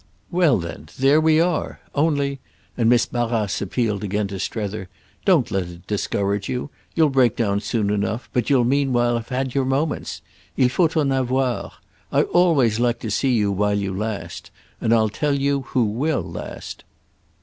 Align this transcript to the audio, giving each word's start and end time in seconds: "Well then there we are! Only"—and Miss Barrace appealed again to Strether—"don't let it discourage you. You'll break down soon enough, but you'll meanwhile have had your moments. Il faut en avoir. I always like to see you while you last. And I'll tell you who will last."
"Well 0.31 0.57
then 0.57 0.89
there 0.97 1.21
we 1.21 1.39
are! 1.39 1.79
Only"—and 1.93 2.89
Miss 2.89 3.05
Barrace 3.05 3.61
appealed 3.61 4.03
again 4.03 4.27
to 4.29 4.39
Strether—"don't 4.39 5.51
let 5.51 5.67
it 5.67 5.85
discourage 5.85 6.49
you. 6.49 6.71
You'll 6.95 7.11
break 7.11 7.35
down 7.35 7.59
soon 7.59 7.91
enough, 7.91 8.27
but 8.33 8.49
you'll 8.49 8.63
meanwhile 8.63 9.15
have 9.15 9.29
had 9.29 9.53
your 9.53 9.63
moments. 9.65 10.23
Il 10.57 10.69
faut 10.69 10.97
en 10.97 11.11
avoir. 11.11 11.73
I 12.11 12.23
always 12.23 12.79
like 12.79 12.97
to 13.01 13.11
see 13.11 13.33
you 13.35 13.51
while 13.51 13.77
you 13.77 13.95
last. 13.95 14.49
And 14.81 14.91
I'll 14.91 15.09
tell 15.09 15.35
you 15.35 15.61
who 15.69 15.83
will 15.85 16.23
last." 16.23 16.83